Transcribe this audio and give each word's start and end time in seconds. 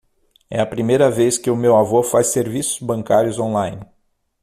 É 0.49 0.59
a 0.59 0.65
primeira 0.65 1.11
vez 1.11 1.37
que 1.37 1.51
o 1.51 1.55
meu 1.55 1.75
avô 1.77 2.01
faz 2.01 2.25
serviços 2.25 2.79
bancários 2.79 3.37
online. 3.37 3.85